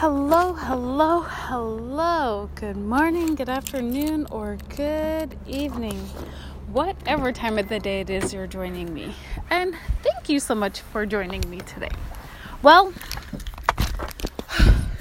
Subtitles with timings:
[0.00, 2.48] Hello, hello, hello.
[2.54, 5.98] Good morning, good afternoon, or good evening.
[6.72, 9.14] Whatever time of the day it is you're joining me.
[9.50, 11.90] And thank you so much for joining me today.
[12.62, 12.94] Well,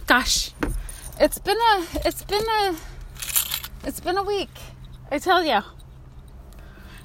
[0.05, 0.51] gosh,
[1.17, 2.75] it's been a it's been a
[3.85, 4.51] it's been a week.
[5.09, 5.61] I tell you.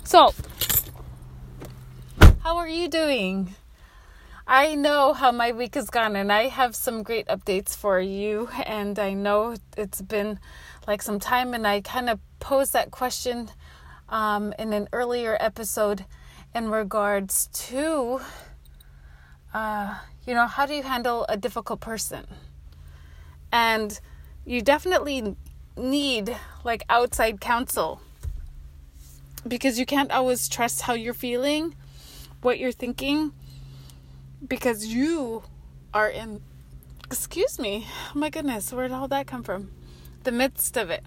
[0.02, 0.34] So,
[2.42, 3.54] how are you doing?
[4.46, 8.50] I know how my week has gone, and I have some great updates for you.
[8.66, 10.38] And I know it's been
[10.86, 13.48] like some time, and I kind of posed that question
[14.10, 16.04] um, in an earlier episode
[16.54, 18.20] in regards to,
[19.54, 22.26] uh, you know, how do you handle a difficult person?
[23.50, 23.98] And
[24.44, 25.36] you definitely
[25.74, 28.02] need like outside counsel
[29.48, 31.74] because you can't always trust how you're feeling,
[32.42, 33.32] what you're thinking
[34.46, 35.42] because you
[35.92, 36.40] are in
[37.04, 39.70] excuse me oh my goodness where did all that come from?
[40.24, 41.04] The midst of it.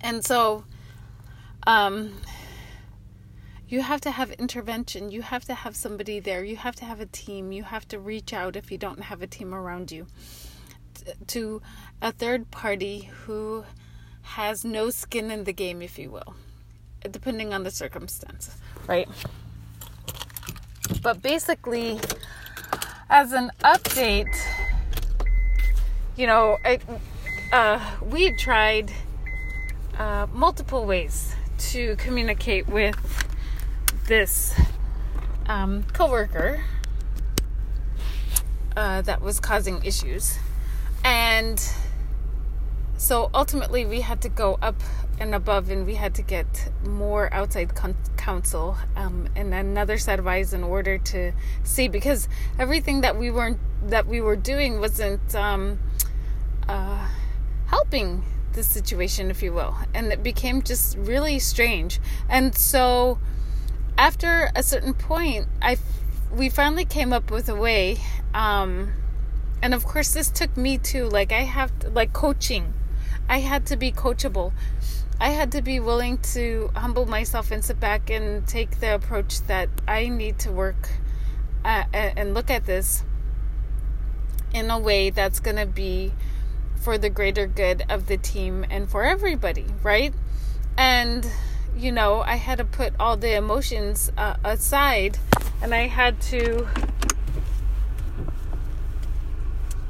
[0.00, 0.64] And so
[1.66, 2.14] um
[3.68, 5.10] you have to have intervention.
[5.10, 6.42] You have to have somebody there.
[6.42, 7.52] You have to have a team.
[7.52, 10.06] You have to reach out if you don't have a team around you.
[11.26, 11.60] To
[12.00, 13.64] a third party who
[14.22, 16.34] has no skin in the game if you will
[17.10, 18.50] depending on the circumstance
[18.86, 19.08] right
[21.08, 21.98] but basically,
[23.08, 24.28] as an update,
[26.16, 26.80] you know, I,
[27.50, 28.92] uh, we tried
[29.98, 31.34] uh, multiple ways
[31.70, 32.94] to communicate with
[34.06, 34.54] this
[35.46, 36.62] um, coworker
[38.76, 40.38] uh, that was causing issues,
[41.04, 41.58] and
[42.98, 44.76] so ultimately we had to go up
[45.18, 50.18] and above and we had to get more outside con- counsel um, and another set
[50.18, 54.80] of eyes in order to see because everything that we weren't that we were doing
[54.80, 55.78] wasn't um,
[56.68, 57.08] uh,
[57.68, 59.74] helping the situation if you will.
[59.94, 62.00] And it became just really strange.
[62.28, 63.18] And so
[63.96, 65.76] after a certain point i
[66.32, 67.98] we finally came up with a way
[68.34, 68.92] um,
[69.62, 71.08] and of course this took me too.
[71.08, 72.74] Like i have to, like coaching.
[73.30, 74.52] I had to be coachable
[75.20, 79.42] I had to be willing to humble myself and sit back and take the approach
[79.42, 80.90] that I need to work
[81.64, 83.02] at, and look at this
[84.54, 86.12] in a way that's going to be
[86.76, 90.14] for the greater good of the team and for everybody, right?
[90.76, 91.28] And,
[91.76, 95.18] you know, I had to put all the emotions uh, aside
[95.60, 96.68] and I had to.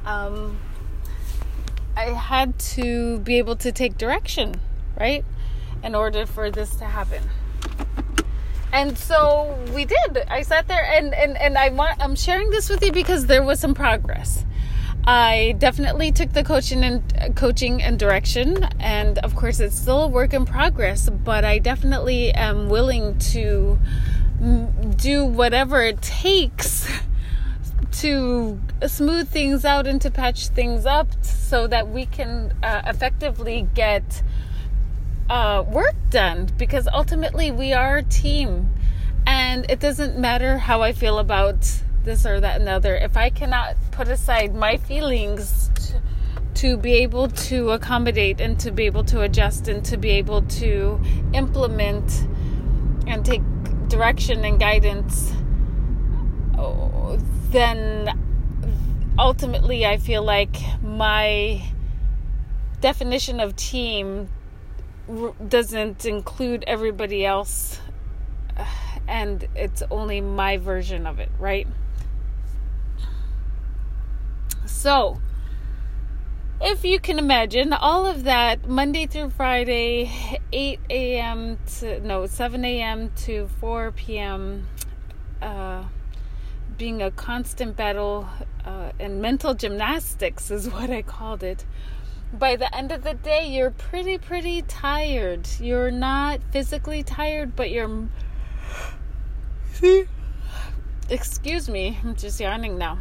[0.07, 0.59] Um,
[1.95, 4.59] I had to be able to take direction
[4.99, 5.25] right?
[5.83, 7.23] In order for this to happen.
[8.73, 10.19] And so we did.
[10.29, 13.43] I sat there and, and, and I want I'm sharing this with you because there
[13.43, 14.45] was some progress.
[15.05, 20.07] I definitely took the coaching and coaching and direction and of course it's still a
[20.07, 23.79] work in progress, but I definitely am willing to
[24.97, 26.87] do whatever it takes
[27.93, 33.67] to smooth things out and to patch things up so that we can uh, effectively
[33.75, 34.23] get
[35.29, 38.71] uh, work done because ultimately we are a team
[39.27, 41.57] and it doesn't matter how I feel about
[42.05, 42.97] this or that and other.
[42.97, 46.01] If I cannot put aside my feelings to,
[46.61, 50.43] to be able to accommodate and to be able to adjust and to be able
[50.43, 51.01] to
[51.35, 52.27] implement
[53.07, 53.43] and take
[53.89, 55.33] direction and guidance,
[57.51, 58.19] then
[59.19, 61.63] ultimately I feel like my
[62.81, 64.29] definition of team
[65.49, 67.81] doesn't include everybody else
[69.09, 71.67] and it's only my version of it, right?
[74.67, 75.19] So,
[76.61, 80.13] if you can imagine all of that Monday through Friday,
[80.53, 81.59] 8 a.m.
[81.79, 83.11] to no 7 a.m.
[83.17, 84.69] to 4 p.m.
[85.41, 85.85] Uh,
[86.77, 88.29] being a constant battle
[88.65, 91.65] uh, and mental gymnastics is what I called it
[92.33, 95.49] by the end of the day, you're pretty, pretty tired.
[95.61, 98.09] You're not physically tired, but you're.
[99.73, 100.05] See?
[101.09, 102.99] Excuse me, I'm just yawning now.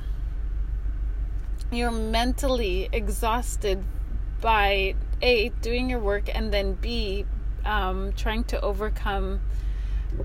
[1.72, 3.84] You're mentally exhausted
[4.40, 7.26] by A, doing your work, and then B,
[7.66, 9.42] um, trying to overcome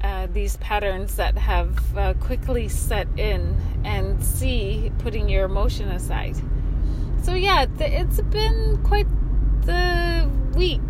[0.04, 6.36] uh, these patterns that have uh, quickly set in, and C, putting your emotion aside
[7.22, 9.06] so yeah, it's been quite
[9.62, 10.80] the week.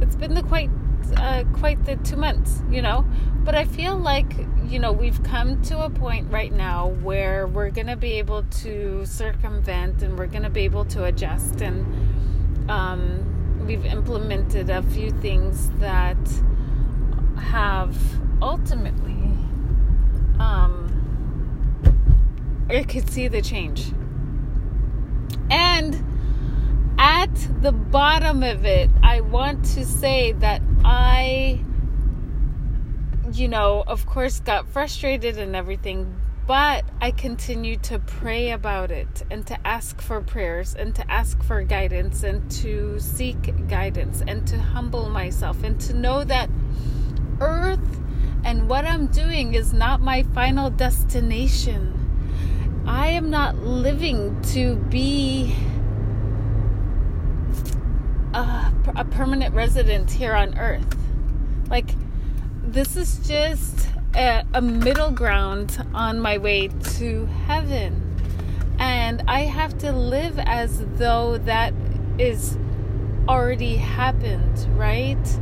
[0.00, 0.70] It's been the quite
[1.16, 3.04] uh, quite the two months, you know.
[3.44, 4.32] But I feel like,
[4.66, 9.06] you know, we've come to a point right now where we're to be able to
[9.06, 11.62] circumvent and we're to be able to adjust.
[11.62, 16.18] And um, we've implemented a few things that
[17.38, 17.96] have
[18.42, 19.22] ultimately,
[20.38, 20.86] um,
[22.68, 23.92] I could see the change.
[25.50, 31.60] And at the bottom of it, I want to say that I,
[33.32, 36.14] you know, of course, got frustrated and everything,
[36.46, 41.42] but I continued to pray about it and to ask for prayers and to ask
[41.42, 46.50] for guidance and to seek guidance and to humble myself and to know that
[47.40, 48.00] earth
[48.44, 51.99] and what I'm doing is not my final destination.
[52.86, 55.54] I am not living to be
[58.34, 60.96] a, a permanent resident here on earth.
[61.68, 61.90] Like,
[62.62, 68.06] this is just a, a middle ground on my way to heaven.
[68.78, 71.74] And I have to live as though that
[72.18, 72.56] is
[73.28, 75.38] already happened, right?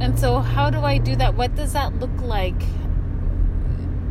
[0.00, 1.34] And so, how do I do that?
[1.34, 2.60] What does that look like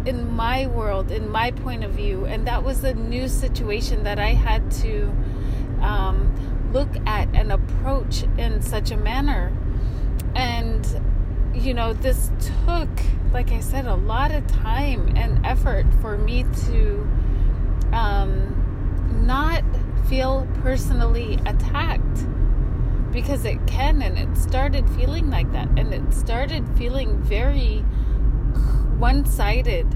[0.06, 2.26] in my world, in my point of view?
[2.26, 5.14] And that was a new situation that I had to
[5.82, 9.52] um, look at and approach in such a manner.
[10.36, 10.86] And,
[11.54, 12.32] you know, this
[12.66, 12.90] took,
[13.32, 17.08] like I said, a lot of time and effort for me to
[17.92, 19.64] um, not
[20.08, 22.28] feel personally attacked
[23.12, 27.86] because it can and it started feeling like that and it started feeling very
[29.00, 29.88] one-sided.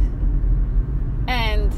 [1.28, 1.74] And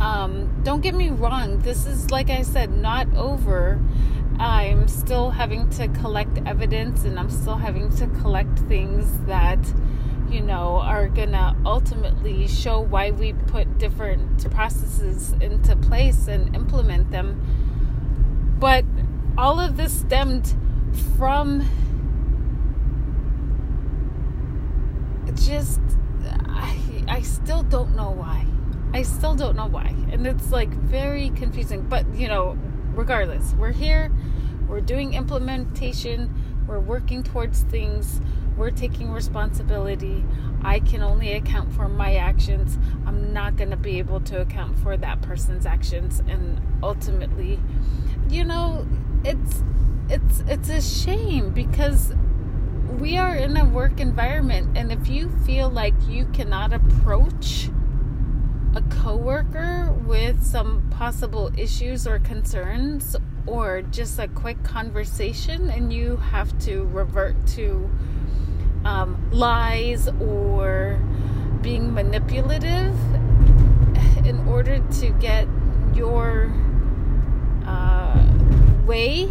[0.00, 3.80] um, don't get me wrong this is like i said not over.
[4.38, 9.58] I'm still having to collect evidence and i'm still having to collect things that
[10.28, 17.10] you know are gonna ultimately show why we put different processes into place and implement
[17.10, 18.56] them.
[18.58, 18.84] But
[19.36, 20.54] all of this stemmed
[21.16, 21.60] from
[25.34, 25.80] just
[26.48, 28.46] I, I still don't know why.
[28.94, 29.94] I still don't know why.
[30.10, 31.82] And it's like very confusing.
[31.82, 32.58] But you know
[32.94, 34.12] regardless we're here.
[34.68, 36.32] We're doing implementation.
[36.66, 38.20] We're working towards things.
[38.56, 40.24] We're taking responsibility.
[40.62, 42.78] I can only account for my actions.
[43.06, 46.20] I'm not going to be able to account for that person's actions.
[46.28, 47.58] And ultimately
[48.32, 48.86] you know
[49.24, 49.62] it's
[50.08, 52.14] it's it's a shame because
[53.00, 57.68] we are in a work environment and if you feel like you cannot approach
[58.74, 63.16] a coworker with some possible issues or concerns
[63.46, 67.90] or just a quick conversation and you have to revert to
[68.84, 71.00] um, lies or
[71.60, 72.94] being manipulative
[74.26, 75.46] in order to get
[75.94, 76.52] your
[77.66, 79.28] uh, way,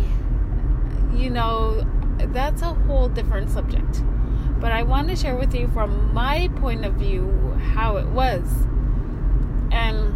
[1.13, 1.85] you know,
[2.27, 4.03] that's a whole different subject.
[4.59, 8.44] But I want to share with you from my point of view how it was.
[9.71, 10.13] And,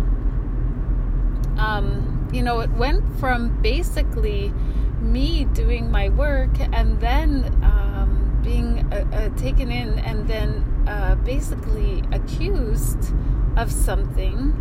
[1.59, 4.53] um, you know, it went from basically
[5.01, 11.15] me doing my work and then um, being uh, uh, taken in and then uh,
[11.15, 13.13] basically accused
[13.57, 14.53] of something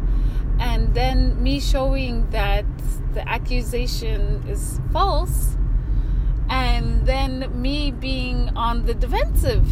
[0.61, 2.65] and then me showing that
[3.13, 5.54] the accusation is false
[6.49, 9.67] and then me being on the defensive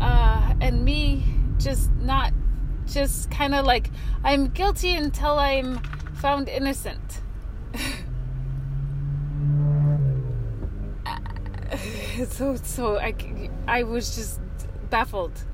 [0.00, 1.24] uh, and me
[1.58, 2.32] just not
[2.86, 3.90] just kind of like
[4.24, 5.78] i'm guilty until i'm
[6.14, 7.20] found innocent.
[12.30, 13.14] So so i
[13.66, 14.40] i was just
[14.90, 15.44] baffled.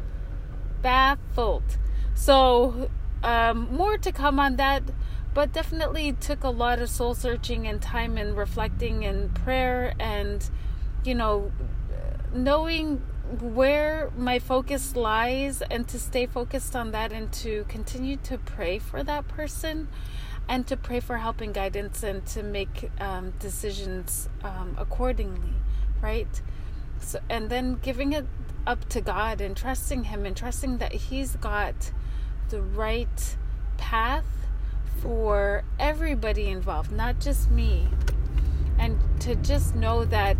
[0.83, 1.78] Baffled.
[2.14, 2.90] So
[3.23, 4.83] um, more to come on that,
[5.35, 10.51] but definitely took a lot of soul searching and time and reflecting and prayer and,
[11.05, 11.51] you know,
[12.35, 12.99] knowing
[13.41, 18.79] where my focus lies and to stay focused on that and to continue to pray
[18.79, 19.89] for that person
[20.49, 25.55] and to pray for help and guidance and to make um, decisions um, accordingly,
[26.03, 26.43] right?
[27.01, 28.27] So, and then giving it
[28.67, 31.93] up to God and trusting Him and trusting that He's got
[32.51, 33.37] the right
[33.79, 34.41] path
[35.00, 37.88] for everybody involved, not just me.
[38.78, 40.37] And to just know that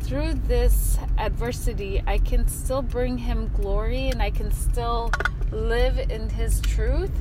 [0.00, 5.10] through this adversity, I can still bring him glory and I can still
[5.50, 7.12] live in his truth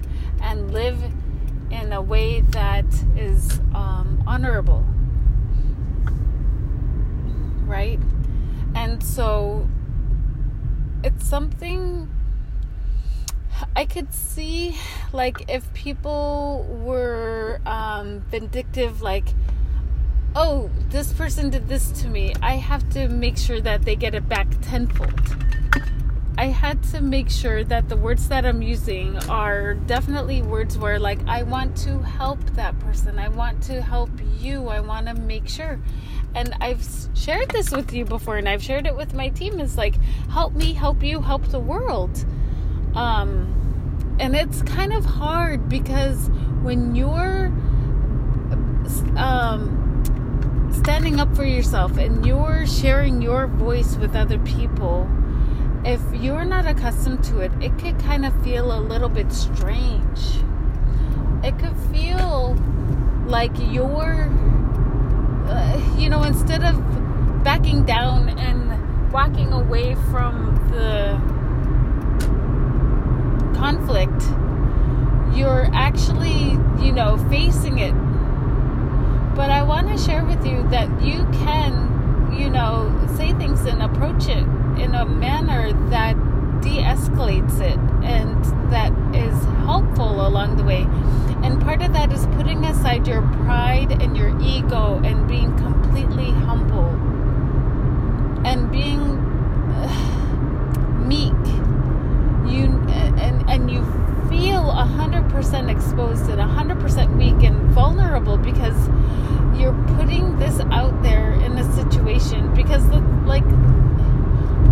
[0.41, 1.01] and live
[1.71, 4.85] in a way that is um, honorable.
[7.65, 7.99] Right?
[8.75, 9.67] And so
[11.03, 12.09] it's something
[13.75, 14.77] I could see,
[15.11, 19.33] like, if people were um, vindictive, like,
[20.35, 24.15] oh, this person did this to me, I have to make sure that they get
[24.15, 25.19] it back tenfold.
[26.35, 30.97] I had to make sure that the words that I'm using are definitely words where,
[30.97, 33.19] like, I want to help that person.
[33.19, 34.67] I want to help you.
[34.67, 35.79] I want to make sure.
[36.33, 39.59] And I've shared this with you before, and I've shared it with my team.
[39.59, 39.95] It's like,
[40.31, 42.25] help me, help you, help the world.
[42.95, 46.29] Um, and it's kind of hard because
[46.61, 47.47] when you're
[49.17, 55.09] um, standing up for yourself and you're sharing your voice with other people
[55.85, 60.19] if you're not accustomed to it, it could kind of feel a little bit strange.
[61.43, 62.55] It could feel
[63.25, 64.29] like you're,
[65.47, 66.75] uh, you know, instead of
[67.43, 71.32] backing down and walking away from the
[73.63, 74.21] conflict,
[75.33, 76.51] you're actually,
[76.85, 77.93] you know, facing it.
[79.37, 83.81] But I want to share with you that you can, you know, say things and
[83.81, 84.45] approach it
[84.77, 86.15] in a manner that
[86.61, 90.85] de escalates it and that is helpful along the way.
[91.41, 96.31] And part of that is putting aside your pride and your ego and being completely
[96.31, 96.89] humble
[98.45, 99.03] and being
[99.71, 101.31] uh, meek.
[102.45, 103.83] You and and you
[104.29, 104.69] feel
[105.53, 108.87] 100% exposed and 100% weak and vulnerable because
[109.55, 113.45] you're putting this out there in a situation because the, like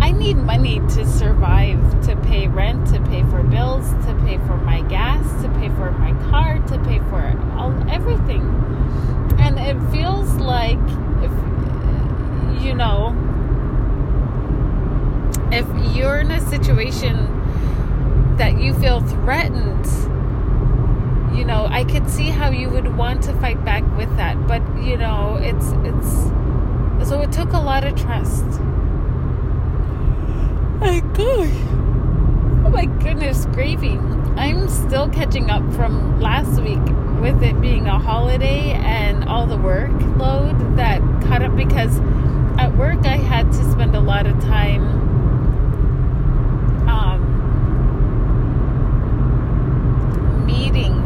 [0.02, 4.56] I need money to survive, to pay rent, to pay for bills, to pay for
[4.56, 8.42] my gas, to pay for my car, to pay for all everything.
[9.38, 10.80] And it feels like
[11.22, 13.16] if you know
[15.52, 17.16] if you're in a situation
[18.36, 19.86] that you feel threatened,
[21.34, 24.62] you know, I could see how you would want to fight back with that, but
[24.82, 28.44] you know, it's it's so it took a lot of trust
[30.82, 31.48] my gosh.
[32.64, 33.98] Oh my goodness, gravy.
[34.36, 36.84] I'm still catching up from last week
[37.20, 42.00] with it being a holiday and all the workload that caught up because
[42.58, 44.82] at work I had to spend a lot of time
[46.88, 47.22] um,
[50.44, 51.01] meeting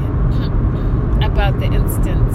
[1.37, 2.35] about the instance.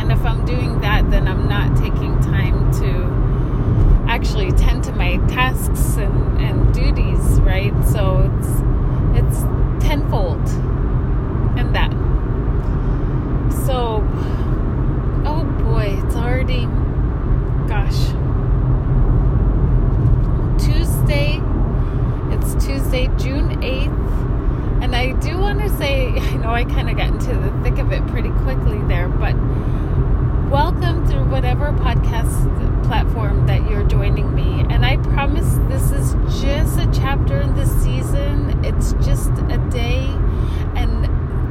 [0.00, 5.18] And if I'm doing that, then I'm not taking time to actually tend to my
[5.28, 7.72] tasks and, and duties, right?
[7.84, 8.48] So it's
[9.16, 9.42] it's
[9.86, 10.44] tenfold
[11.56, 11.92] in that.
[13.64, 14.02] So
[15.24, 16.64] oh boy, it's already
[17.68, 18.06] gosh.
[20.60, 21.40] Tuesday.
[22.34, 24.05] It's Tuesday, June 8th.
[24.86, 27.78] And I do want to say, I know I kind of got into the thick
[27.78, 29.34] of it pretty quickly there, but
[30.48, 34.64] welcome to whatever podcast platform that you're joining me.
[34.70, 40.06] And I promise this is just a chapter in the season, it's just a day.
[40.76, 41.04] And,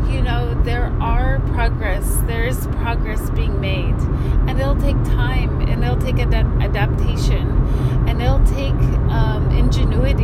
[0.09, 3.99] you know, there are progress, there's progress being made.
[4.47, 7.49] And it'll take time, and it'll take ad- adaptation,
[8.07, 8.73] and it'll take
[9.11, 10.23] um, ingenuity,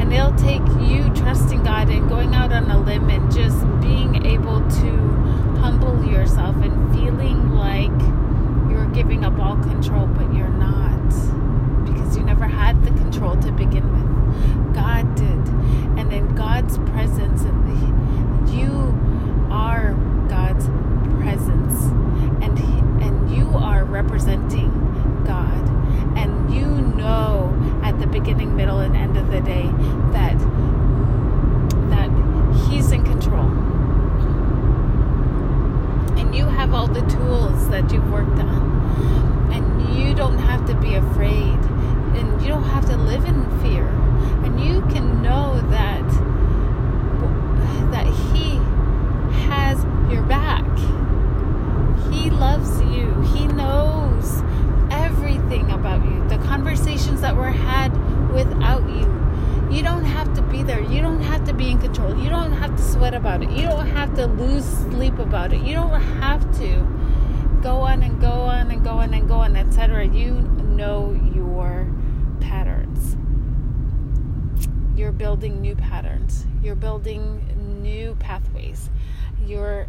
[0.00, 4.24] and it'll take you trusting God and going out on a limb and just being
[4.24, 5.12] able to
[5.60, 7.90] humble yourself and feeling like
[8.70, 11.08] you're giving up all control, but you're not.
[11.84, 14.74] Because you never had the control to begin with.
[14.74, 15.48] God did.
[15.98, 18.70] And in God's presence, and you
[19.52, 19.94] are
[20.28, 20.66] God's
[21.20, 21.84] presence.
[22.42, 24.70] And, he, and you are representing
[25.24, 25.68] God.
[26.18, 29.70] And you know at the beginning, middle, and end of the day
[30.12, 30.38] that
[31.90, 32.10] that
[32.68, 33.62] He's in control
[36.34, 39.52] you have all the tools that you've worked on.
[39.52, 41.58] And you don't have to be afraid.
[42.16, 43.86] And you don't have to live in fear.
[44.44, 46.02] And you can know that
[47.92, 48.56] that he
[49.46, 50.66] has your back.
[52.10, 53.20] He loves you.
[53.34, 54.42] He knows
[54.90, 56.26] everything about you.
[56.28, 57.92] The conversations that were had
[58.32, 59.22] without you
[59.72, 60.04] you don't
[60.62, 60.80] there.
[60.80, 62.16] You don't have to be in control.
[62.16, 63.50] You don't have to sweat about it.
[63.50, 65.62] You don't have to lose sleep about it.
[65.62, 66.86] You don't have to
[67.62, 70.06] go on and go on and go on and go on, etc.
[70.06, 71.92] You know your
[72.40, 73.16] patterns.
[74.96, 76.46] You're building new patterns.
[76.62, 78.90] You're building new pathways.
[79.44, 79.86] You're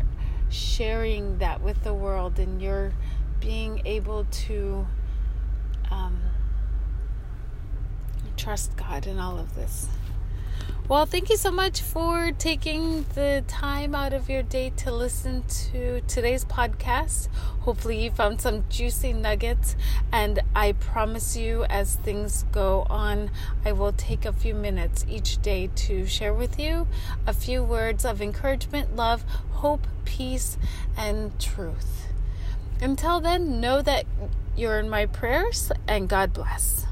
[0.49, 2.93] sharing that with the world and you're
[3.39, 4.87] being able to
[5.91, 6.21] um,
[8.37, 9.87] trust God in all of this.
[10.89, 15.43] Well, thank you so much for taking the time out of your day to listen
[15.71, 17.29] to today's podcast.
[17.61, 19.77] Hopefully, you found some juicy nuggets,
[20.11, 23.31] and I promise you, as things go on,
[23.63, 26.85] I will take a few minutes each day to share with you
[27.25, 30.57] a few words of encouragement, love, hope, peace,
[30.97, 32.07] and truth.
[32.81, 34.03] Until then, know that
[34.57, 36.87] you're in my prayers, and God bless.